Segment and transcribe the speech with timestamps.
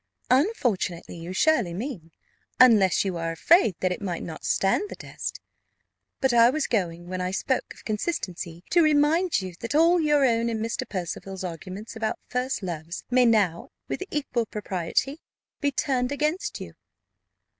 [0.31, 2.11] "Unfortunately, you surely mean;
[2.59, 5.39] unless you are afraid that it might not stand the test.
[6.19, 10.25] But I was going, when I spoke of consistency, to remind you that all your
[10.25, 10.89] own and Mr.
[10.89, 15.21] Percival's arguments about first loves may now, with equal propriety,
[15.59, 16.73] be turned against you."